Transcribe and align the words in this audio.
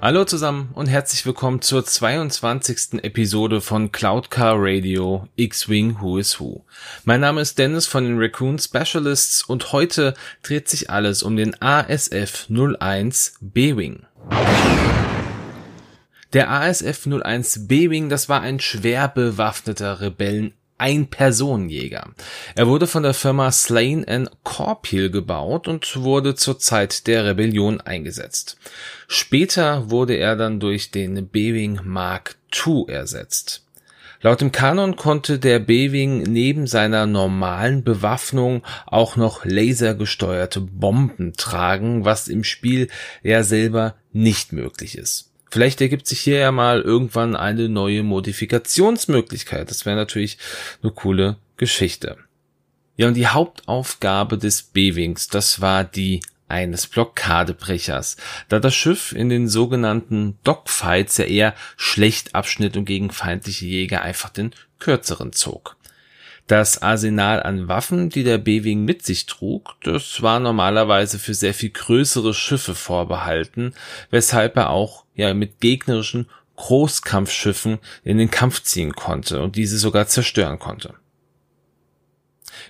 Hallo 0.00 0.24
zusammen 0.24 0.70
und 0.74 0.86
herzlich 0.86 1.26
willkommen 1.26 1.60
zur 1.60 1.84
22. 1.84 3.02
Episode 3.02 3.60
von 3.60 3.90
Cloud 3.90 4.30
Car 4.30 4.54
Radio 4.56 5.26
X-Wing 5.34 6.00
Who 6.00 6.18
is 6.18 6.38
Who. 6.38 6.64
Mein 7.04 7.20
Name 7.20 7.40
ist 7.40 7.58
Dennis 7.58 7.88
von 7.88 8.04
den 8.04 8.16
Raccoon 8.16 8.60
Specialists 8.60 9.42
und 9.42 9.72
heute 9.72 10.14
dreht 10.44 10.68
sich 10.68 10.88
alles 10.88 11.24
um 11.24 11.34
den 11.34 11.60
ASF 11.60 12.46
01 12.48 13.38
B-Wing. 13.40 14.06
Der 16.32 16.48
ASF 16.48 17.08
01 17.08 17.66
B-Wing, 17.66 18.08
das 18.08 18.28
war 18.28 18.40
ein 18.40 18.60
schwer 18.60 19.08
bewaffneter 19.08 20.00
Rebellen 20.00 20.54
ein-Personenjäger. 20.78 22.10
Er 22.54 22.66
wurde 22.66 22.86
von 22.86 23.02
der 23.02 23.14
Firma 23.14 23.52
Slain 23.52 24.06
and 24.08 24.30
Corpil 24.44 25.10
gebaut 25.10 25.68
und 25.68 26.02
wurde 26.02 26.34
zur 26.34 26.58
Zeit 26.58 27.06
der 27.06 27.24
Rebellion 27.24 27.80
eingesetzt. 27.80 28.56
Später 29.08 29.90
wurde 29.90 30.14
er 30.14 30.36
dann 30.36 30.60
durch 30.60 30.90
den 30.90 31.28
B-Wing 31.28 31.80
Mark 31.84 32.36
II 32.52 32.84
ersetzt. 32.88 33.64
Laut 34.20 34.40
dem 34.40 34.50
Kanon 34.50 34.96
konnte 34.96 35.38
der 35.38 35.60
B-Wing 35.60 36.22
neben 36.22 36.66
seiner 36.66 37.06
normalen 37.06 37.84
Bewaffnung 37.84 38.64
auch 38.86 39.14
noch 39.14 39.44
lasergesteuerte 39.44 40.60
Bomben 40.60 41.34
tragen, 41.34 42.04
was 42.04 42.26
im 42.26 42.42
Spiel 42.42 42.88
ja 43.22 43.44
selber 43.44 43.94
nicht 44.12 44.52
möglich 44.52 44.98
ist. 44.98 45.30
Vielleicht 45.50 45.80
ergibt 45.80 46.06
sich 46.06 46.20
hier 46.20 46.38
ja 46.38 46.52
mal 46.52 46.80
irgendwann 46.80 47.36
eine 47.36 47.68
neue 47.68 48.02
Modifikationsmöglichkeit. 48.02 49.70
Das 49.70 49.86
wäre 49.86 49.96
natürlich 49.96 50.38
eine 50.82 50.92
coole 50.92 51.36
Geschichte. 51.56 52.16
Ja, 52.96 53.08
und 53.08 53.14
die 53.14 53.28
Hauptaufgabe 53.28 54.38
des 54.38 54.62
B-Wings, 54.62 55.28
das 55.28 55.60
war 55.60 55.84
die 55.84 56.20
eines 56.48 56.86
Blockadebrechers, 56.86 58.16
da 58.48 58.58
das 58.58 58.74
Schiff 58.74 59.12
in 59.12 59.28
den 59.28 59.48
sogenannten 59.48 60.38
Dogfights 60.44 61.18
ja 61.18 61.24
eher 61.26 61.54
schlecht 61.76 62.34
abschnitt 62.34 62.76
und 62.76 62.86
gegen 62.86 63.10
feindliche 63.10 63.66
Jäger 63.66 64.02
einfach 64.02 64.30
den 64.30 64.52
kürzeren 64.78 65.32
zog. 65.32 65.76
Das 66.48 66.80
Arsenal 66.80 67.42
an 67.42 67.68
Waffen, 67.68 68.08
die 68.08 68.24
der 68.24 68.38
B-Wing 68.38 68.82
mit 68.86 69.04
sich 69.04 69.26
trug, 69.26 69.76
das 69.82 70.22
war 70.22 70.40
normalerweise 70.40 71.18
für 71.18 71.34
sehr 71.34 71.52
viel 71.52 71.68
größere 71.68 72.32
Schiffe 72.32 72.74
vorbehalten, 72.74 73.74
weshalb 74.10 74.56
er 74.56 74.70
auch 74.70 75.04
ja 75.18 75.34
mit 75.34 75.60
gegnerischen 75.60 76.30
Großkampfschiffen 76.56 77.78
in 78.02 78.16
den 78.16 78.30
Kampf 78.30 78.62
ziehen 78.62 78.94
konnte 78.94 79.42
und 79.42 79.56
diese 79.56 79.78
sogar 79.78 80.06
zerstören 80.06 80.58
konnte. 80.58 80.94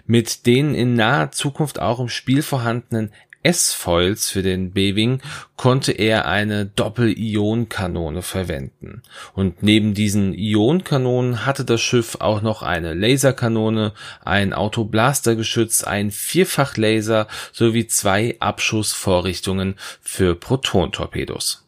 Mit 0.06 0.46
den 0.46 0.74
in 0.74 0.94
naher 0.94 1.30
Zukunft 1.30 1.80
auch 1.80 2.00
im 2.00 2.08
Spiel 2.08 2.42
vorhandenen 2.42 3.12
S-Foils 3.42 4.30
für 4.30 4.42
den 4.42 4.72
B-Wing 4.72 5.22
konnte 5.56 5.92
er 5.92 6.26
eine 6.26 6.66
Doppel-Ion-Kanone 6.66 8.22
verwenden. 8.22 9.02
Und 9.32 9.62
neben 9.62 9.94
diesen 9.94 10.34
Ionkanonen 10.34 11.46
hatte 11.46 11.64
das 11.64 11.80
Schiff 11.80 12.16
auch 12.20 12.42
noch 12.42 12.62
eine 12.62 12.94
Laserkanone, 12.94 13.92
ein 14.24 14.52
Autoblastergeschütz, 14.52 15.84
ein 15.84 16.10
Vierfachlaser 16.10 17.28
sowie 17.52 17.86
zwei 17.86 18.36
Abschussvorrichtungen 18.40 19.76
für 20.02 20.34
Protontorpedos. 20.34 21.67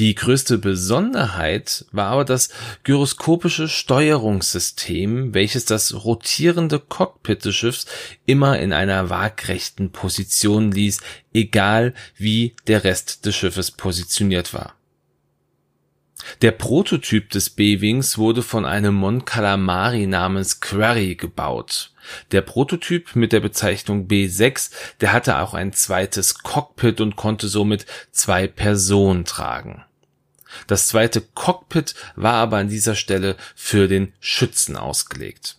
Die 0.00 0.14
größte 0.14 0.56
Besonderheit 0.56 1.84
war 1.92 2.06
aber 2.06 2.24
das 2.24 2.48
gyroskopische 2.84 3.68
Steuerungssystem, 3.68 5.34
welches 5.34 5.66
das 5.66 5.92
rotierende 5.92 6.78
Cockpit 6.78 7.44
des 7.44 7.54
Schiffs 7.54 7.84
immer 8.24 8.58
in 8.58 8.72
einer 8.72 9.10
waagrechten 9.10 9.92
Position 9.92 10.72
ließ, 10.72 11.02
egal 11.34 11.92
wie 12.16 12.56
der 12.66 12.82
Rest 12.82 13.26
des 13.26 13.36
Schiffes 13.36 13.72
positioniert 13.72 14.54
war. 14.54 14.74
Der 16.40 16.52
Prototyp 16.52 17.28
des 17.28 17.50
B-Wings 17.50 18.16
wurde 18.16 18.42
von 18.42 18.64
einem 18.64 18.94
Mon 18.94 19.26
Calamari 19.26 20.06
namens 20.06 20.60
Quarry 20.60 21.14
gebaut. 21.14 21.92
Der 22.32 22.40
Prototyp 22.40 23.16
mit 23.16 23.32
der 23.32 23.40
Bezeichnung 23.40 24.08
B6, 24.08 24.70
der 25.02 25.12
hatte 25.12 25.40
auch 25.40 25.52
ein 25.52 25.74
zweites 25.74 26.38
Cockpit 26.38 27.02
und 27.02 27.16
konnte 27.16 27.48
somit 27.48 27.84
zwei 28.12 28.46
Personen 28.46 29.26
tragen. 29.26 29.84
Das 30.66 30.88
zweite 30.88 31.20
Cockpit 31.20 31.94
war 32.16 32.34
aber 32.34 32.58
an 32.58 32.68
dieser 32.68 32.94
Stelle 32.94 33.36
für 33.54 33.88
den 33.88 34.12
Schützen 34.20 34.76
ausgelegt. 34.76 35.56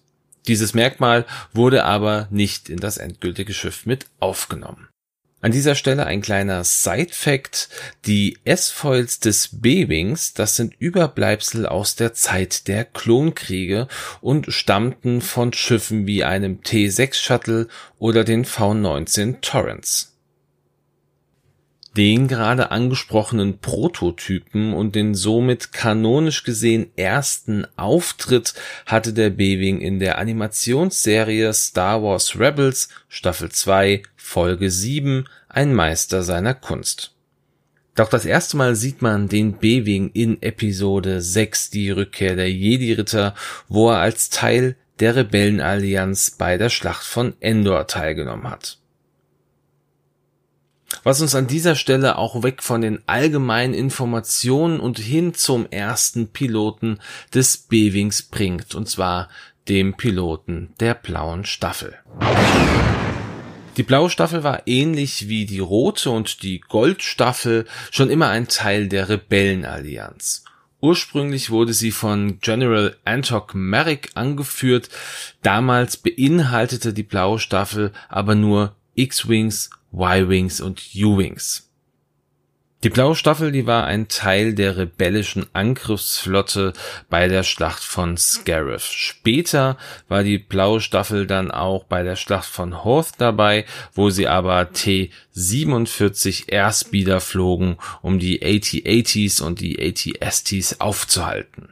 Dieses 0.48 0.74
Merkmal 0.74 1.26
wurde 1.54 1.86
aber 1.86 2.28
nicht 2.32 2.70
in 2.70 2.80
das 2.80 2.98
endgültige 2.98 3.54
Schiff 3.54 3.86
mit 3.86 4.08
aufgenommen. 4.20 4.88
An 5.44 5.52
dieser 5.52 5.74
Stelle 5.74 6.06
ein 6.06 6.22
kleiner 6.22 6.64
Side-Fact. 6.64 7.70
Die 8.06 8.38
S-Foils 8.46 9.20
des 9.20 9.50
B-Wings, 9.60 10.34
das 10.34 10.56
sind 10.56 10.76
Überbleibsel 10.78 11.66
aus 11.66 11.96
der 11.96 12.14
Zeit 12.14 12.68
der 12.68 12.86
Klonkriege 12.86 13.88
und 14.22 14.54
stammten 14.54 15.20
von 15.22 15.52
Schiffen 15.52 16.06
wie 16.06 16.24
einem 16.24 16.62
T6 16.62 17.16
Shuttle 17.16 17.68
oder 17.98 18.24
den 18.24 18.46
V19 18.46 19.42
Torrents. 19.42 20.11
Den 21.98 22.30
gerade 22.30 22.72
angesprochenen 22.72 23.58
Prototypen 23.58 24.74
und 24.74 24.96
den 24.96 25.14
somit 25.14 25.74
kanonisch 25.74 26.44
gesehen 26.44 26.90
ersten 26.96 27.68
Auftritt 27.76 28.54
hatte 28.86 29.12
der 29.12 29.30
B-Wing 29.30 29.82
in 29.82 30.00
der 30.00 30.18
Animationsserie 30.18 31.52
Star 31.54 32.02
Wars 32.02 32.40
Rebels 32.40 32.88
Staffel 33.10 33.50
2 33.50 34.04
Folge 34.16 34.72
7 34.72 35.28
Ein 35.50 35.74
Meister 35.74 36.24
seiner 36.24 36.54
Kunst. 36.54 37.14
Doch 37.96 38.08
das 38.08 38.24
erste 38.24 38.56
Mal 38.56 38.78
sieht 38.78 39.02
man 39.02 39.28
den 39.28 39.58
B-Wing 39.58 40.12
in 40.14 40.42
Episode 40.42 41.20
6 41.20 41.72
die 41.72 41.92
Rückkehr 41.92 42.38
der 42.38 42.50
Jedi-Ritter, 42.50 43.36
wo 43.68 43.90
er 43.90 43.98
als 43.98 44.30
Teil 44.30 44.78
der 45.02 45.18
Rebellenallianz 45.18 46.32
bei 46.32 46.58
der 46.58 46.70
Schlacht 46.70 47.04
von 47.04 47.34
Endor 47.42 47.88
teilgenommen 47.88 48.50
hat 48.50 48.81
was 51.04 51.22
uns 51.22 51.36
an 51.36 51.48
dieser 51.48 51.76
Stelle 51.76 52.18
auch 52.18 52.44
weg 52.44 52.64
von 52.64 52.82
den 52.82 53.00
allgemeinen 53.08 53.74
Informationen 53.74 54.80
und 54.80 55.00
hin 55.00 55.34
zum 55.34 55.66
ersten 55.70 56.30
Piloten 56.30 57.00
des 57.34 57.58
B-Wings 57.58 58.24
bringt, 58.24 58.76
und 58.76 58.90
zwar 58.90 59.30
dem 59.68 59.96
Piloten 59.96 60.74
der 60.80 60.94
blauen 60.94 61.46
Staffel. 61.46 61.96
Die 63.78 63.84
blaue 63.84 64.10
Staffel 64.10 64.44
war 64.44 64.64
ähnlich 64.66 65.30
wie 65.30 65.46
die 65.46 65.60
rote 65.60 66.10
und 66.10 66.44
die 66.44 66.60
Goldstaffel 66.60 67.66
schon 67.90 68.10
immer 68.10 68.28
ein 68.28 68.48
Teil 68.48 68.88
der 68.90 69.08
Rebellenallianz. 69.08 70.44
Ursprünglich 70.82 71.52
wurde 71.52 71.74
sie 71.74 71.92
von 71.92 72.40
General 72.42 72.98
Antok 73.06 73.54
Merrick 73.54 74.10
angeführt. 74.16 74.90
Damals 75.44 75.96
beinhaltete 75.96 76.92
die 76.92 77.04
blaue 77.04 77.40
Staffel 77.40 77.92
aber 78.10 78.34
nur 78.36 78.76
X-Wings 78.96 79.70
Y-Wings 79.94 80.62
und 80.62 80.82
U-Wings. 80.96 81.68
Die 82.84 82.90
Blaue 82.90 83.16
Staffel, 83.16 83.52
die 83.52 83.68
war 83.68 83.86
ein 83.86 84.08
Teil 84.08 84.56
der 84.56 84.76
rebellischen 84.76 85.46
Angriffsflotte 85.54 86.74
bei 87.12 87.28
der 87.28 87.44
Schlacht 87.44 87.84
von 87.84 88.18
Scarif. 88.18 88.86
Später 88.86 89.78
war 90.08 90.24
die 90.24 90.40
Blaue 90.40 90.82
Staffel 90.82 91.28
dann 91.28 91.52
auch 91.52 91.84
bei 91.84 92.02
der 92.02 92.16
Schlacht 92.16 92.50
von 92.50 92.84
Hoth 92.84 93.12
dabei, 93.20 93.66
wo 93.94 94.10
sie 94.10 94.28
aber 94.28 94.74
T-47 94.74 96.50
Airspeeder 96.50 97.20
flogen, 97.20 97.78
um 98.02 98.18
die 98.18 98.42
AT-80s 98.42 99.44
und 99.44 99.60
die 99.60 99.80
AT-STs 99.80 100.82
aufzuhalten. 100.82 101.70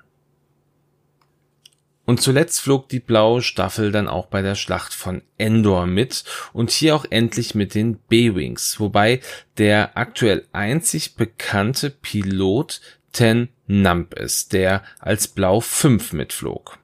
Und 2.10 2.24
zuletzt 2.24 2.62
flog 2.62 2.90
die 2.90 3.00
blaue 3.00 3.44
Staffel 3.44 3.92
dann 3.92 4.08
auch 4.08 4.26
bei 4.26 4.42
der 4.42 4.56
Schlacht 4.56 4.96
von 4.96 5.22
Endor 5.38 5.86
mit 5.86 6.24
und 6.54 6.72
hier 6.72 6.96
auch 6.96 7.06
endlich 7.08 7.54
mit 7.54 7.76
den 7.76 8.00
B-Wings, 8.00 8.80
wobei 8.80 9.20
der 9.60 9.96
aktuell 9.96 10.48
einzig 10.52 11.14
bekannte 11.14 11.92
Pilot 11.92 12.82
Ten 13.12 13.50
Nump 13.68 14.16
ist, 14.16 14.54
der 14.54 14.82
als 14.98 15.28
Blau 15.28 15.60
5 15.60 16.14
mitflog. 16.14 16.80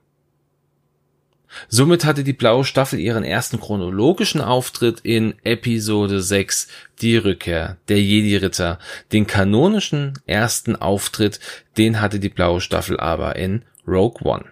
Somit 1.69 2.06
hatte 2.06 2.24
die 2.24 2.33
blaue 2.33 2.63
Staffel 2.63 3.00
ihren 3.00 3.24
ersten 3.24 3.60
chronologischen 3.60 4.42
Auftritt 4.42 5.00
in 5.00 5.33
Episode 5.44 6.22
6, 6.22 6.68
die 7.01 7.18
Rückkehr 7.18 7.77
der 7.88 8.00
Jedi-Ritter. 8.00 8.77
Den 9.12 9.25
kanonischen 9.25 10.19
ersten 10.27 10.75
Auftritt, 10.75 11.39
den 11.80 12.00
hatte 12.00 12.19
die 12.19 12.30
blaue 12.30 12.62
Staffel 12.62 13.00
aber 13.00 13.38
in 13.38 13.66
Rogue 13.88 14.22
One. 14.22 14.45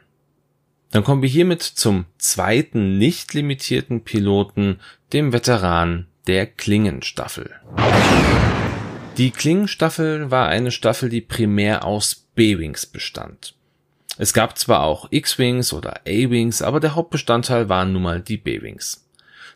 Dann 0.93 1.03
kommen 1.03 1.23
wir 1.23 1.29
hiermit 1.29 1.63
zum 1.63 2.05
zweiten 2.19 2.99
nicht 2.99 3.33
limitierten 3.33 4.03
Piloten, 4.03 4.79
dem 5.11 5.33
Veteran 5.33 6.05
der 6.27 6.45
Klingenstaffel. 6.45 7.49
Die 9.17 9.31
Klingenstaffel 9.31 10.29
war 10.29 10.49
eine 10.49 10.69
Staffel, 10.69 11.09
die 11.09 11.21
primär 11.21 11.83
aus 11.83 12.27
B-Wings 12.35 12.85
bestand. 12.85 13.55
Es 14.19 14.33
gab 14.33 14.55
zwar 14.59 14.83
auch 14.83 15.07
X-Wings 15.09 15.73
oder 15.73 16.01
A-Wings, 16.01 16.61
aber 16.61 16.79
der 16.79 16.93
Hauptbestandteil 16.93 17.69
waren 17.69 17.91
nun 17.91 18.03
mal 18.03 18.21
die 18.21 18.37
B-Wings. 18.37 19.07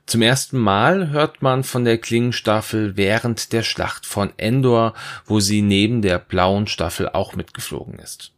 Zum 0.08 0.24
ersten 0.24 0.58
Mal 0.58 1.10
hört 1.12 1.44
man 1.44 1.64
von 1.64 1.86
der 1.86 2.00
Klingenstaffel 2.00 2.98
während 2.98 3.54
der 3.54 3.62
Schlacht 3.62 4.08
von 4.08 4.34
Endor, 4.38 4.96
wo 5.26 5.40
sie 5.40 5.62
neben 5.62 6.02
der 6.02 6.18
blauen 6.18 6.66
Staffel 6.66 7.10
auch 7.10 7.36
mitgeflogen 7.36 8.00
ist. 8.00 8.32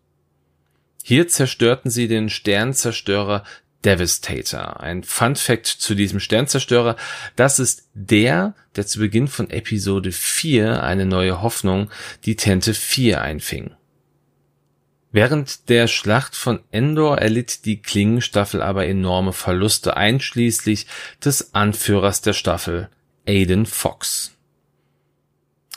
Hier 1.10 1.28
zerstörten 1.28 1.90
sie 1.90 2.08
den 2.08 2.30
Sternzerstörer 2.30 3.44
Devastator. 3.84 4.80
Ein 4.80 5.04
Fun 5.04 5.36
Fact 5.36 5.66
zu 5.66 5.96
diesem 5.96 6.20
Sternzerstörer, 6.20 6.98
das 7.36 7.58
ist 7.58 7.90
der, 7.96 8.54
der 8.76 8.86
zu 8.86 9.00
Beginn 9.00 9.28
von 9.28 9.50
Episode 9.50 10.12
4 10.12 10.84
eine 10.84 11.08
neue 11.08 11.42
Hoffnung, 11.42 11.90
die 12.26 12.36
Tente 12.36 12.76
4 12.76 13.22
einfing. 13.22 13.72
Während 15.12 15.70
der 15.70 15.88
Schlacht 15.88 16.36
von 16.36 16.60
Endor 16.70 17.18
erlitt 17.18 17.66
die 17.66 17.82
Klingenstaffel 17.82 18.62
aber 18.62 18.86
enorme 18.86 19.34
Verluste, 19.34 19.98
einschließlich 19.98 20.86
des 21.26 21.56
Anführers 21.56 22.22
der 22.22 22.34
Staffel, 22.34 22.88
Aiden 23.26 23.66
Fox. 23.66 24.36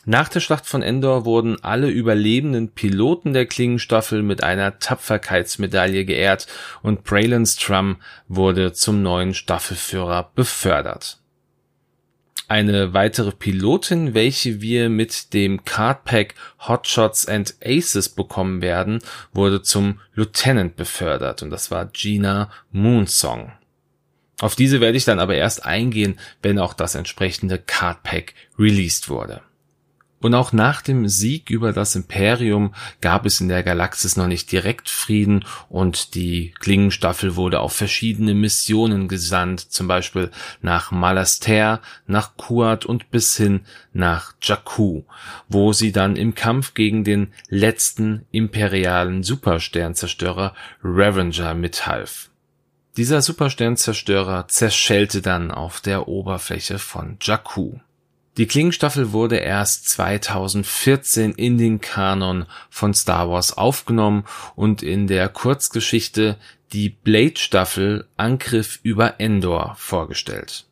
Nach 0.05 0.29
der 0.29 0.41
Schlacht 0.41 0.67
von 0.67 0.83
Endor 0.83 1.25
wurden 1.25 1.63
alle 1.63 1.89
überlebenden 1.89 2.73
Piloten 2.73 3.33
der 3.33 3.47
Klingenstaffel 3.47 4.23
mit 4.23 4.43
einer 4.43 4.81
Tapferkeitsmedaille 4.81 6.05
geehrt 6.05 6.49
und 6.83 7.05
Braylon 7.05 7.47
Strum 7.47 7.97
wurde 8.27 8.73
zum 8.73 9.03
neuen 9.03 9.33
Staffelführer 9.33 10.33
befördert. 10.35 11.19
Eine 12.49 12.93
weitere 12.93 13.31
Pilotin, 13.31 14.13
welche 14.13 14.61
wir 14.61 14.91
mit 14.91 15.33
dem 15.33 15.65
Cardpack 15.65 16.35
Hotshots 16.67 17.29
and 17.29 17.55
Aces 17.65 18.09
bekommen 18.09 18.61
werden, 18.61 18.99
wurde 19.33 19.63
zum 19.63 20.01
Lieutenant 20.15 20.75
befördert 20.75 21.43
und 21.43 21.51
das 21.51 21.71
war 21.71 21.87
Gina 21.87 22.51
Moonsong. 22.73 23.53
Auf 24.41 24.57
diese 24.57 24.81
werde 24.81 24.99
ich 24.99 25.05
dann 25.05 25.21
aber 25.21 25.37
erst 25.37 25.65
eingehen, 25.65 26.19
wenn 26.43 26.59
auch 26.59 26.75
das 26.75 26.97
entsprechende 26.97 27.59
Cardpack 27.59 28.35
released 28.59 29.09
wurde. 29.09 29.43
Und 30.23 30.35
auch 30.35 30.53
nach 30.53 30.83
dem 30.83 31.09
Sieg 31.09 31.51
über 31.51 31.73
das 31.73 31.97
Imperium 31.97 32.75
gab 33.01 33.27
es 33.27 33.41
in 33.41 33.49
der 33.49 33.65
Galaxis 33.65 34.17
noch 34.17 34.29
nicht 34.29 34.53
direkt 34.53 34.89
Frieden 34.89 35.45
und 35.69 36.15
die 36.15 36.55
Klingenstaffel 36.61 37.35
wurde 37.35 37.59
auf 37.59 37.73
verschiedene 37.73 38.33
Missionen 38.33 39.09
gesandt, 39.09 39.61
zum 39.61 39.89
Beispiel 39.89 40.31
nach 40.61 40.93
Malaster, 40.93 41.81
nach 42.07 42.37
Kuat 42.37 42.87
und 42.87 43.11
bis 43.11 43.37
hin 43.37 43.63
nach 43.93 44.35
Jakku, 44.41 45.03
wo 45.49 45.73
sie 45.73 45.91
dann 45.91 46.15
im 46.15 46.37
Kampf 46.37 46.75
gegen 46.75 47.03
den 47.03 47.33
letzten 47.49 48.25
imperialen 48.31 49.25
Supersternzerstörer 49.25 50.55
Revenger 50.85 51.55
mithalf. 51.55 52.31
Dieser 52.97 53.23
Supersternzerstörer 53.23 54.47
zerschellte 54.47 55.21
dann 55.21 55.51
auf 55.51 55.81
der 55.81 56.07
Oberfläche 56.07 56.79
von 56.79 57.17
Jakku. 57.21 57.81
Die 58.39 58.47
Klingenstaffel 58.47 59.13
wurde 59.13 59.37
erst 59.37 59.91
2014 59.91 61.33
in 61.33 61.59
den 61.59 61.81
Kanon 61.81 62.47
von 62.71 62.95
Star 62.95 63.29
Wars 63.29 63.57
aufgenommen 63.57 64.25
und 64.57 64.83
in 64.83 65.07
der 65.07 65.29
Kurzgeschichte 65.29 66.37
Die 66.73 66.89
Blade-Staffel 66.89 68.07
Angriff 68.17 68.81
über 68.83 69.21
Endor 69.21 69.75
vorgestellt. 69.77 70.65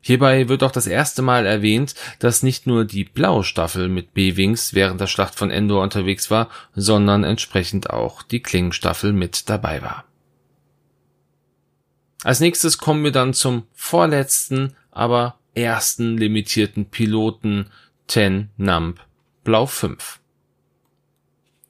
Hierbei 0.00 0.48
wird 0.48 0.62
auch 0.62 0.70
das 0.70 0.86
erste 0.86 1.22
Mal 1.22 1.44
erwähnt, 1.44 1.96
dass 2.20 2.44
nicht 2.44 2.68
nur 2.68 2.84
die 2.84 3.02
blaue 3.04 3.42
Staffel 3.42 3.88
mit 3.88 4.14
B-Wings 4.14 4.74
während 4.74 5.00
der 5.00 5.08
Schlacht 5.08 5.34
von 5.34 5.50
Endor 5.50 5.82
unterwegs 5.82 6.30
war, 6.30 6.48
sondern 6.76 7.24
entsprechend 7.24 7.90
auch 7.90 8.22
die 8.22 8.40
Klingenstaffel 8.40 9.12
mit 9.12 9.50
dabei 9.50 9.82
war. 9.82 10.04
Als 12.22 12.38
nächstes 12.38 12.78
kommen 12.78 13.02
wir 13.02 13.12
dann 13.12 13.34
zum 13.34 13.64
vorletzten, 13.74 14.76
aber 14.92 15.37
ersten 15.58 16.16
limitierten 16.16 16.86
Piloten 16.86 17.66
Ten 18.06 18.50
Nump 18.56 19.00
Blau 19.44 19.66
5. 19.66 20.20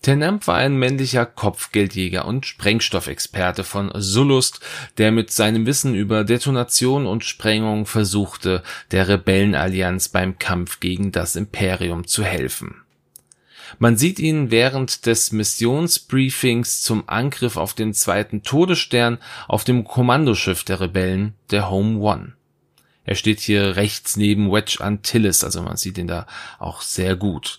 Ten 0.03 0.21
Nump 0.21 0.47
war 0.47 0.57
ein 0.57 0.77
männlicher 0.77 1.27
Kopfgeldjäger 1.27 2.25
und 2.25 2.47
Sprengstoffexperte 2.47 3.65
von 3.65 3.91
Sullust, 3.95 4.61
der 4.97 5.11
mit 5.11 5.33
seinem 5.33 5.67
Wissen 5.67 5.95
über 5.95 6.25
Detonation 6.25 7.07
und 7.07 7.25
Sprengung 7.25 7.87
versuchte, 7.87 8.63
der 8.93 9.09
Rebellenallianz 9.09 10.09
beim 10.09 10.39
Kampf 10.39 10.81
gegen 10.81 11.11
das 11.11 11.35
Imperium 11.35 12.07
zu 12.07 12.23
helfen. 12.23 12.83
Man 13.79 13.97
sieht 13.97 14.19
ihn 14.19 14.51
während 14.51 15.07
des 15.07 15.33
Missionsbriefings 15.33 16.83
zum 16.83 17.09
Angriff 17.09 17.57
auf 17.57 17.75
den 17.75 17.93
zweiten 17.93 18.43
Todesstern 18.43 19.19
auf 19.47 19.65
dem 19.65 19.85
Kommandoschiff 19.85 20.65
der 20.65 20.81
Rebellen, 20.81 21.35
der 21.51 21.71
Home 21.71 21.99
One. 21.99 22.38
Er 23.09 23.15
steht 23.15 23.41
hier 23.41 23.77
rechts 23.77 24.19
neben 24.19 24.53
Wedge 24.53 24.85
Antilles, 24.85 25.43
also 25.43 25.63
man 25.63 25.79
sieht 25.79 25.97
ihn 25.97 26.09
da 26.09 26.27
auch 26.59 26.83
sehr 26.83 27.17
gut. 27.17 27.59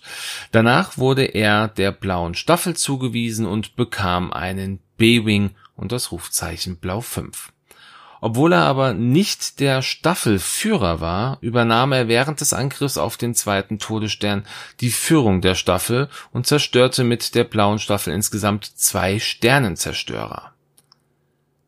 Danach 0.52 0.96
wurde 0.96 1.24
er 1.24 1.66
der 1.66 1.90
blauen 1.90 2.36
Staffel 2.36 2.76
zugewiesen 2.76 3.46
und 3.46 3.74
bekam 3.74 4.32
einen 4.32 4.78
B-Wing 4.96 5.56
und 5.74 5.90
das 5.90 6.12
Rufzeichen 6.12 6.76
Blau 6.76 7.00
5. 7.00 7.50
Obwohl 8.20 8.52
er 8.52 8.62
aber 8.62 8.94
nicht 8.94 9.58
der 9.58 9.82
Staffelführer 9.82 11.00
war, 11.00 11.38
übernahm 11.40 11.90
er 11.90 12.06
während 12.06 12.40
des 12.40 12.52
Angriffs 12.52 12.96
auf 12.96 13.16
den 13.16 13.34
zweiten 13.34 13.80
Todesstern 13.80 14.46
die 14.80 14.90
Führung 14.90 15.40
der 15.40 15.56
Staffel 15.56 16.08
und 16.30 16.46
zerstörte 16.46 17.02
mit 17.02 17.34
der 17.34 17.42
blauen 17.42 17.80
Staffel 17.80 18.14
insgesamt 18.14 18.66
zwei 18.66 19.18
Sternenzerstörer. 19.18 20.52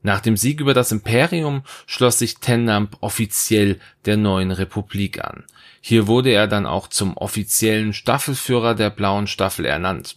Nach 0.03 0.21
dem 0.21 0.37
Sieg 0.37 0.61
über 0.61 0.75
das 0.75 0.91
Imperium 0.91 1.63
schloss 1.87 2.19
sich 2.19 2.39
Tennamp 2.39 2.97
offiziell 3.01 3.79
der 4.05 4.17
neuen 4.17 4.51
Republik 4.51 5.23
an. 5.23 5.45
Hier 5.81 6.07
wurde 6.07 6.31
er 6.31 6.49
dann 6.49 6.67
auch 6.67 6.89
zum 6.89 7.17
offiziellen 7.17 7.93
Staffelführer 7.93 8.75
der 8.75 8.91
blauen 8.91 9.27
Staffel 9.27 9.65
ernannt. 9.65 10.17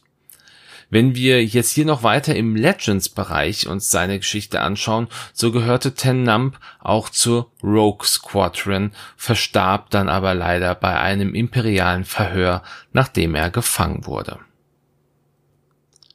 Wenn 0.90 1.16
wir 1.16 1.44
jetzt 1.44 1.72
hier 1.72 1.86
noch 1.86 2.04
weiter 2.04 2.36
im 2.36 2.56
Legends-Bereich 2.56 3.68
uns 3.68 3.90
seine 3.90 4.20
Geschichte 4.20 4.62
anschauen, 4.62 5.08
so 5.34 5.52
gehörte 5.52 5.96
Ten 5.96 6.24
Nump 6.24 6.60
auch 6.80 7.10
zur 7.10 7.52
Rogue 7.64 8.06
Squadron, 8.06 8.92
verstarb 9.18 9.90
dann 9.90 10.10
aber 10.10 10.36
leider 10.36 10.76
bei 10.76 11.00
einem 11.00 11.34
imperialen 11.34 12.06
Verhör, 12.06 12.62
nachdem 12.94 13.34
er 13.34 13.50
gefangen 13.50 14.06
wurde. 14.06 14.40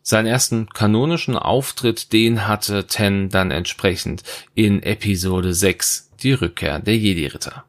Seinen 0.03 0.27
ersten 0.27 0.69
kanonischen 0.69 1.37
Auftritt, 1.37 2.13
den 2.13 2.49
hatte 2.49 2.87
Ten 2.87 3.29
dann 3.29 3.51
entsprechend 3.51 4.23
in 4.55 4.83
Episode 4.83 5.55
6, 5.55 6.11
die 6.23 6.33
Rückkehr 6.33 6.79
der 6.79 6.97
Jedi-Ritter. 6.97 7.65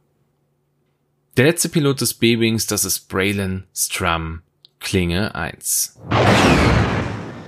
Der 1.38 1.46
letzte 1.46 1.70
Pilot 1.70 2.01
des 2.01 2.13
B-Wings, 2.13 2.67
das 2.67 2.86
ist 2.86 3.08
Braylon 3.08 3.63
Strum, 3.74 4.41
Klinge 4.79 5.36
1. 5.36 6.00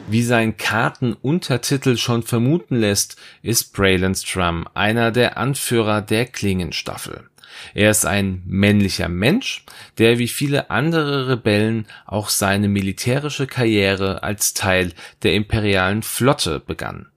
Wie 0.07 0.24
sein 0.24 0.57
Kartenuntertitel 0.57 1.98
schon 1.98 2.24
vermuten 2.24 2.75
lässt, 2.75 3.15
ist 3.41 3.74
Braylon 3.74 4.15
Strum 4.15 4.67
einer 4.74 5.12
der 5.12 5.38
Anführer 5.38 6.01
der 6.01 6.25
Klingenstaffel. 6.25 7.29
Er 7.74 7.91
ist 7.91 8.05
ein 8.05 8.43
männlicher 8.45 9.07
Mensch, 9.07 9.63
der 9.98 10.17
wie 10.17 10.27
viele 10.27 10.69
andere 10.69 11.29
Rebellen 11.29 11.88
auch 12.05 12.29
seine 12.29 12.67
militärische 12.67 13.48
Karriere 13.48 14.24
als 14.24 14.53
Teil 14.53 14.91
der 15.22 15.36
imperialen 15.36 16.03
Flotte 16.03 16.60
begann. 16.60 17.07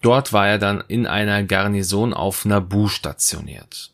Dort 0.00 0.32
war 0.32 0.48
er 0.48 0.58
dann 0.58 0.82
in 0.86 1.06
einer 1.06 1.42
Garnison 1.42 2.14
auf 2.14 2.44
Naboo 2.44 2.88
stationiert. 2.88 3.92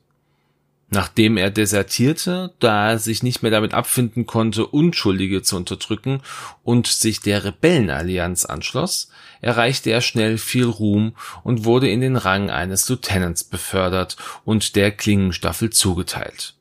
Nachdem 0.94 1.36
er 1.36 1.50
desertierte, 1.50 2.54
da 2.60 2.90
er 2.90 2.98
sich 3.00 3.24
nicht 3.24 3.42
mehr 3.42 3.50
damit 3.50 3.74
abfinden 3.74 4.26
konnte, 4.26 4.64
Unschuldige 4.64 5.42
zu 5.42 5.56
unterdrücken 5.56 6.20
und 6.62 6.86
sich 6.86 7.18
der 7.18 7.42
Rebellenallianz 7.42 8.44
anschloss, 8.44 9.10
erreichte 9.40 9.90
er 9.90 10.02
schnell 10.02 10.38
viel 10.38 10.66
Ruhm 10.66 11.16
und 11.42 11.64
wurde 11.64 11.88
in 11.88 12.00
den 12.00 12.14
Rang 12.14 12.48
eines 12.48 12.88
Lieutenants 12.88 13.42
befördert 13.42 14.16
und 14.44 14.76
der 14.76 14.92
Klingenstaffel 14.92 15.70
zugeteilt. 15.70 16.54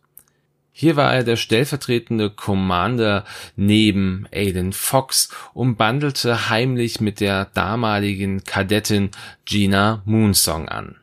Hier 0.72 0.96
war 0.96 1.14
er 1.14 1.24
der 1.24 1.36
stellvertretende 1.36 2.32
Commander 2.32 3.26
neben 3.56 4.26
Aiden 4.34 4.74
Fox 4.74 5.30
und 5.54 5.76
bandelte 5.76 6.50
heimlich 6.50 7.00
mit 7.00 7.20
der 7.20 7.46
damaligen 7.54 8.44
Kadettin 8.46 9.12
Gina 9.46 10.02
Moonsong 10.06 10.70
an. 10.70 10.96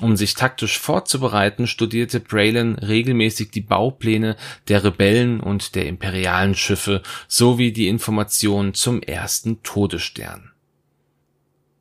Um 0.00 0.16
sich 0.16 0.34
taktisch 0.34 0.78
vorzubereiten, 0.78 1.66
studierte 1.66 2.18
Braylon 2.18 2.76
regelmäßig 2.76 3.50
die 3.50 3.60
Baupläne 3.60 4.36
der 4.68 4.84
Rebellen 4.84 5.40
und 5.40 5.74
der 5.74 5.86
imperialen 5.86 6.54
Schiffe 6.54 7.02
sowie 7.28 7.72
die 7.72 7.88
Informationen 7.88 8.72
zum 8.72 9.02
ersten 9.02 9.62
Todesstern. 9.62 10.52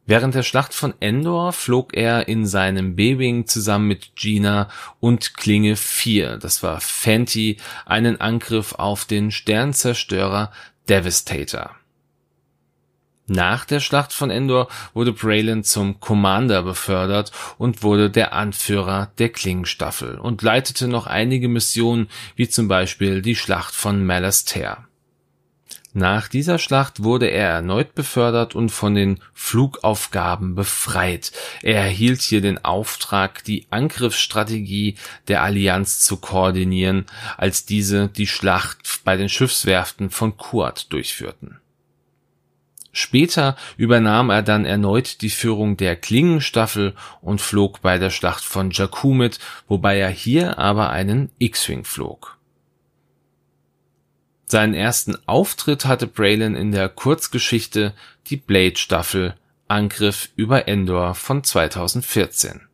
Während 0.06 0.36
der 0.36 0.44
Schlacht 0.44 0.74
von 0.74 0.94
Endor 1.00 1.54
flog 1.54 1.96
er 1.96 2.28
in 2.28 2.46
seinem 2.46 2.98
B-Wing 2.98 3.48
zusammen 3.48 3.88
mit 3.88 4.16
Gina 4.18 4.68
und 5.00 5.38
Klinge 5.38 5.78
4, 5.78 6.38
das 6.38 6.64
war 6.64 6.82
Fenty, 6.82 7.58
einen 7.86 8.20
Angriff 8.20 8.74
auf 8.74 9.06
den 9.06 9.32
Sternzerstörer 9.32 10.52
Devastator. 10.90 11.78
Nach 13.28 13.66
der 13.66 13.80
Schlacht 13.80 14.14
von 14.14 14.30
Endor 14.30 14.68
wurde 14.94 15.14
Braylon 15.14 15.64
zum 15.64 16.00
Commander 16.00 16.64
befördert 16.64 17.32
und 17.58 17.82
wurde 17.84 18.10
der 18.10 18.34
Anführer 18.34 19.12
der 19.20 19.30
Klingenstaffel 19.30 20.18
und 20.18 20.42
leitete 20.42 20.88
noch 20.88 21.08
einige 21.08 21.48
Missionen, 21.48 22.10
wie 22.36 22.50
zum 22.50 22.68
Beispiel 22.68 23.22
die 23.22 23.36
Schlacht 23.36 23.74
von 23.74 24.06
Malastare. 24.06 24.86
Nach 25.94 26.30
dieser 26.30 26.58
Schlacht 26.58 27.04
wurde 27.04 27.28
er 27.28 27.50
erneut 27.50 27.96
befördert 27.96 28.56
und 28.56 28.70
von 28.70 28.96
den 28.96 29.20
Flugaufgaben 29.34 30.56
befreit. 30.56 31.34
Er 31.62 31.82
erhielt 31.84 32.22
hier 32.22 32.40
den 32.40 32.64
Auftrag, 32.64 33.44
die 33.44 33.68
Angriffsstrategie 33.72 34.96
der 35.28 35.42
Allianz 35.42 36.00
zu 36.00 36.18
koordinieren, 36.18 37.06
als 37.38 37.66
diese 37.66 38.08
die 38.08 38.28
Schlacht 38.28 39.02
bei 39.04 39.18
den 39.18 39.28
Schiffswerften 39.28 40.10
von 40.10 40.38
Kuat 40.38 40.92
durchführten. 40.94 41.61
Später 42.92 43.56
übernahm 43.78 44.30
er 44.30 44.44
dann 44.44 44.66
erneut 44.66 45.22
die 45.22 45.30
Führung 45.30 45.78
der 45.78 45.96
Klingenstaffel 45.96 46.94
und 47.22 47.40
flog 47.40 47.82
bei 47.82 47.98
der 47.98 48.10
Schlacht 48.10 48.44
von 48.44 48.72
Jakku 48.72 49.14
mit, 49.14 49.40
wobei 49.68 49.98
er 49.98 50.10
hier 50.10 50.60
aber 50.60 50.90
einen 50.90 51.32
X-Wing 51.40 51.86
flog. 51.86 52.38
Seinen 54.46 54.74
ersten 54.74 55.16
Auftritt 55.28 55.86
hatte 55.86 56.08
Braylon 56.08 56.56
in 56.56 56.74
der 56.74 56.90
Kurzgeschichte 56.90 57.94
Die 58.28 58.36
Blade-Staffel 58.36 59.36
Angriff 59.70 60.28
über 60.36 60.68
Endor 60.68 61.16
von 61.16 61.46
2014. 61.46 62.68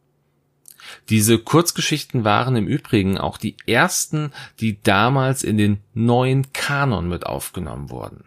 Diese 1.10 1.38
Kurzgeschichten 1.38 2.24
waren 2.24 2.56
im 2.56 2.66
Übrigen 2.66 3.20
auch 3.20 3.38
die 3.38 3.56
ersten, 3.68 4.32
die 4.60 4.82
damals 4.82 5.44
in 5.44 5.60
den 5.60 5.84
neuen 5.94 6.52
Kanon 6.54 7.08
mit 7.08 7.28
aufgenommen 7.28 7.92
wurden. 7.92 8.24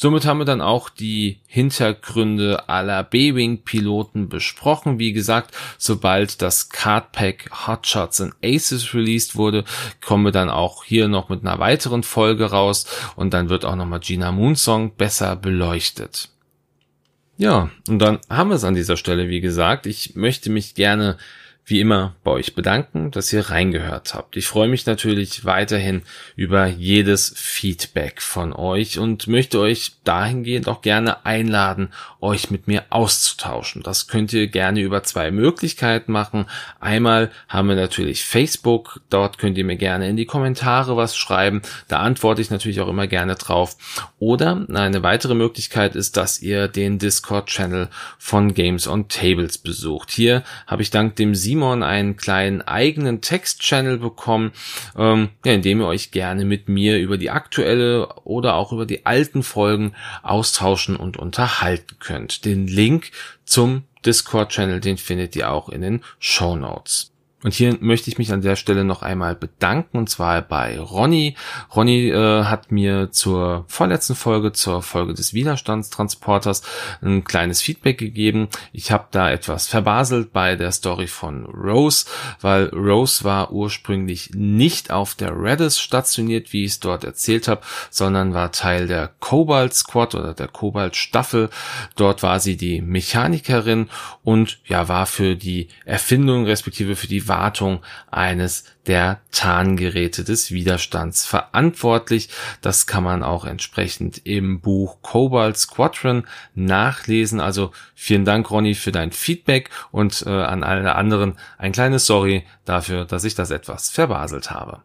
Somit 0.00 0.26
haben 0.26 0.38
wir 0.38 0.44
dann 0.44 0.60
auch 0.60 0.90
die 0.90 1.40
Hintergründe 1.48 2.68
aller 2.68 3.02
B-Wing-Piloten 3.02 4.28
besprochen. 4.28 5.00
Wie 5.00 5.12
gesagt, 5.12 5.52
sobald 5.76 6.40
das 6.40 6.68
Cardpack 6.68 7.50
Hotshots 7.66 8.20
and 8.20 8.36
Aces 8.40 8.94
released 8.94 9.34
wurde, 9.34 9.64
kommen 10.00 10.24
wir 10.24 10.30
dann 10.30 10.50
auch 10.50 10.84
hier 10.84 11.08
noch 11.08 11.30
mit 11.30 11.40
einer 11.40 11.58
weiteren 11.58 12.04
Folge 12.04 12.44
raus 12.44 12.86
und 13.16 13.34
dann 13.34 13.48
wird 13.48 13.64
auch 13.64 13.74
nochmal 13.74 13.98
Gina 13.98 14.30
Moonsong 14.30 14.94
besser 14.94 15.34
beleuchtet. 15.34 16.28
Ja, 17.36 17.68
und 17.88 17.98
dann 17.98 18.20
haben 18.30 18.50
wir 18.50 18.54
es 18.54 18.62
an 18.62 18.76
dieser 18.76 18.96
Stelle, 18.96 19.28
wie 19.28 19.40
gesagt. 19.40 19.86
Ich 19.86 20.14
möchte 20.14 20.48
mich 20.48 20.76
gerne 20.76 21.18
wie 21.68 21.80
immer 21.80 22.14
bei 22.24 22.30
euch 22.30 22.54
bedanken, 22.54 23.10
dass 23.10 23.32
ihr 23.32 23.50
reingehört 23.50 24.14
habt. 24.14 24.36
Ich 24.38 24.46
freue 24.46 24.68
mich 24.68 24.86
natürlich 24.86 25.44
weiterhin 25.44 26.02
über 26.34 26.66
jedes 26.66 27.34
Feedback 27.36 28.22
von 28.22 28.54
euch 28.54 28.98
und 28.98 29.26
möchte 29.28 29.60
euch 29.60 29.92
dahingehend 30.04 30.66
auch 30.66 30.80
gerne 30.80 31.26
einladen, 31.26 31.90
euch 32.22 32.50
mit 32.50 32.68
mir 32.68 32.84
auszutauschen. 32.88 33.82
Das 33.82 34.08
könnt 34.08 34.32
ihr 34.32 34.48
gerne 34.48 34.80
über 34.80 35.02
zwei 35.02 35.30
Möglichkeiten 35.30 36.10
machen. 36.10 36.46
Einmal 36.80 37.30
haben 37.48 37.68
wir 37.68 37.76
natürlich 37.76 38.24
Facebook, 38.24 39.02
dort 39.10 39.36
könnt 39.36 39.58
ihr 39.58 39.64
mir 39.64 39.76
gerne 39.76 40.08
in 40.08 40.16
die 40.16 40.26
Kommentare 40.26 40.96
was 40.96 41.16
schreiben, 41.16 41.60
da 41.86 41.98
antworte 41.98 42.40
ich 42.40 42.50
natürlich 42.50 42.80
auch 42.80 42.88
immer 42.88 43.06
gerne 43.06 43.34
drauf. 43.34 43.76
Oder 44.18 44.66
eine 44.72 45.02
weitere 45.02 45.34
Möglichkeit 45.34 45.94
ist, 45.94 46.16
dass 46.16 46.40
ihr 46.40 46.66
den 46.66 46.98
Discord-Channel 46.98 47.88
von 48.16 48.54
Games 48.54 48.88
on 48.88 49.08
Tables 49.08 49.58
besucht. 49.58 50.10
Hier 50.10 50.42
habe 50.66 50.80
ich 50.82 50.90
dank 50.90 51.16
dem 51.16 51.34
Simon 51.34 51.57
Simon 51.58 51.82
einen 51.82 52.16
kleinen 52.16 52.62
eigenen 52.62 53.20
Text-Channel 53.20 53.98
bekommen, 53.98 54.52
ähm, 54.96 55.30
ja, 55.44 55.52
in 55.52 55.62
dem 55.62 55.80
ihr 55.80 55.88
euch 55.88 56.12
gerne 56.12 56.44
mit 56.44 56.68
mir 56.68 56.98
über 56.98 57.18
die 57.18 57.30
aktuelle 57.30 58.14
oder 58.22 58.54
auch 58.54 58.72
über 58.72 58.86
die 58.86 59.06
alten 59.06 59.42
Folgen 59.42 59.92
austauschen 60.22 60.94
und 60.94 61.16
unterhalten 61.16 61.96
könnt. 61.98 62.44
Den 62.44 62.68
Link 62.68 63.10
zum 63.44 63.82
Discord-Channel, 64.06 64.80
den 64.80 64.98
findet 64.98 65.34
ihr 65.34 65.50
auch 65.50 65.68
in 65.68 65.80
den 65.80 66.04
Show 66.20 66.54
Notes. 66.54 67.10
Und 67.44 67.54
hier 67.54 67.76
möchte 67.78 68.10
ich 68.10 68.18
mich 68.18 68.32
an 68.32 68.42
der 68.42 68.56
Stelle 68.56 68.82
noch 68.82 69.02
einmal 69.02 69.36
bedanken, 69.36 69.98
und 69.98 70.10
zwar 70.10 70.42
bei 70.42 70.76
Ronny. 70.80 71.36
Ronny 71.74 72.08
äh, 72.08 72.44
hat 72.44 72.72
mir 72.72 73.12
zur 73.12 73.64
vorletzten 73.68 74.16
Folge, 74.16 74.52
zur 74.52 74.82
Folge 74.82 75.14
des 75.14 75.34
Widerstandstransporters, 75.34 76.62
ein 77.00 77.22
kleines 77.22 77.62
Feedback 77.62 77.96
gegeben. 77.96 78.48
Ich 78.72 78.90
habe 78.90 79.06
da 79.12 79.30
etwas 79.30 79.68
verbaselt 79.68 80.32
bei 80.32 80.56
der 80.56 80.72
Story 80.72 81.06
von 81.06 81.46
Rose, 81.46 82.06
weil 82.40 82.70
Rose 82.70 83.22
war 83.22 83.52
ursprünglich 83.52 84.30
nicht 84.34 84.90
auf 84.90 85.14
der 85.14 85.30
Redis 85.30 85.78
stationiert, 85.78 86.52
wie 86.52 86.64
ich 86.64 86.72
es 86.72 86.80
dort 86.80 87.04
erzählt 87.04 87.46
habe, 87.46 87.60
sondern 87.90 88.34
war 88.34 88.50
Teil 88.50 88.88
der 88.88 89.12
Cobalt 89.20 89.74
Squad 89.74 90.16
oder 90.16 90.34
der 90.34 90.48
Cobalt 90.48 90.96
Staffel. 90.96 91.50
Dort 91.94 92.24
war 92.24 92.40
sie 92.40 92.56
die 92.56 92.80
Mechanikerin 92.80 93.88
und 94.24 94.58
ja, 94.66 94.88
war 94.88 95.06
für 95.06 95.36
die 95.36 95.68
Erfindung 95.84 96.44
respektive 96.44 96.96
für 96.96 97.06
Wartung 97.28 97.80
eines 98.10 98.64
der 98.86 99.20
Tarngeräte 99.32 100.24
des 100.24 100.50
Widerstands 100.50 101.26
verantwortlich. 101.26 102.30
Das 102.62 102.86
kann 102.86 103.04
man 103.04 103.22
auch 103.22 103.44
entsprechend 103.44 104.26
im 104.26 104.60
Buch 104.60 105.02
Cobalt 105.02 105.56
Squadron 105.56 106.26
nachlesen. 106.54 107.40
Also 107.40 107.72
vielen 107.94 108.24
Dank, 108.24 108.50
Ronny, 108.50 108.74
für 108.74 108.92
dein 108.92 109.12
Feedback 109.12 109.70
und 109.90 110.24
äh, 110.26 110.30
an 110.30 110.62
alle 110.62 110.94
anderen 110.94 111.38
ein 111.58 111.72
kleines 111.72 112.06
Sorry 112.06 112.44
dafür, 112.64 113.04
dass 113.04 113.24
ich 113.24 113.34
das 113.34 113.50
etwas 113.50 113.90
verbaselt 113.90 114.50
habe. 114.50 114.82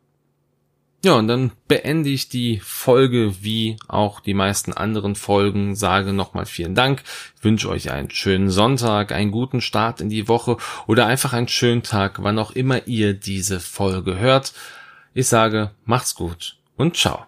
Ja, 1.06 1.16
und 1.16 1.28
dann 1.28 1.52
beende 1.68 2.10
ich 2.10 2.30
die 2.30 2.62
Folge 2.64 3.36
wie 3.42 3.76
auch 3.90 4.22
die 4.22 4.34
meisten 4.34 4.72
anderen 4.72 5.16
Folgen, 5.16 5.76
sage 5.76 6.14
nochmal 6.14 6.46
vielen 6.46 6.76
Dank, 6.76 7.04
wünsche 7.42 7.68
euch 7.68 7.92
einen 7.92 8.10
schönen 8.10 8.50
Sonntag, 8.50 9.12
einen 9.12 9.32
guten 9.32 9.60
Start 9.60 10.00
in 10.00 10.08
die 10.08 10.30
Woche 10.30 10.56
oder 10.88 11.06
einfach 11.06 11.34
einen 11.34 11.50
schönen 11.50 11.84
Tag, 11.84 12.24
wann 12.24 12.40
auch 12.40 12.52
immer 12.52 12.88
ihr 12.88 13.14
diese 13.14 13.60
Folge 13.60 14.18
hört. 14.18 14.54
Ich 15.14 15.28
sage, 15.28 15.72
macht's 15.84 16.16
gut 16.16 16.56
und 16.78 16.96
ciao. 16.96 17.26